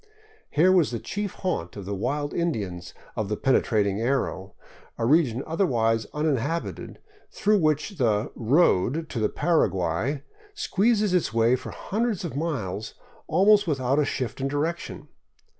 [0.49, 4.55] Here was the chief haunt of the wild Indians of the penetrating arrow,
[4.97, 6.97] a region otherwise uninhabited,
[7.31, 10.23] through which the" road" to the Paraguay
[10.55, 12.95] squeezes its way for hundreds of miles
[13.27, 15.07] almost without a shift of direction.